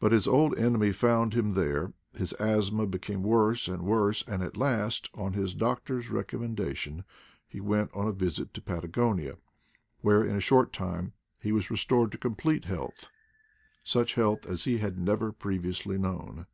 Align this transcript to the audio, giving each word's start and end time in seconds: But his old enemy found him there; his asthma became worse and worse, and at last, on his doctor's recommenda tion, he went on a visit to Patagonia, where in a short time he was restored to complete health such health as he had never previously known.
But 0.00 0.12
his 0.12 0.26
old 0.26 0.58
enemy 0.58 0.92
found 0.92 1.34
him 1.34 1.52
there; 1.52 1.92
his 2.14 2.32
asthma 2.40 2.86
became 2.86 3.22
worse 3.22 3.68
and 3.68 3.82
worse, 3.82 4.24
and 4.26 4.42
at 4.42 4.56
last, 4.56 5.10
on 5.12 5.34
his 5.34 5.52
doctor's 5.52 6.06
recommenda 6.06 6.74
tion, 6.74 7.04
he 7.46 7.60
went 7.60 7.90
on 7.92 8.08
a 8.08 8.12
visit 8.12 8.54
to 8.54 8.62
Patagonia, 8.62 9.36
where 10.00 10.24
in 10.24 10.34
a 10.36 10.40
short 10.40 10.72
time 10.72 11.12
he 11.38 11.52
was 11.52 11.70
restored 11.70 12.12
to 12.12 12.16
complete 12.16 12.64
health 12.64 13.08
such 13.84 14.14
health 14.14 14.46
as 14.46 14.64
he 14.64 14.78
had 14.78 14.96
never 14.98 15.32
previously 15.32 15.98
known. 15.98 16.46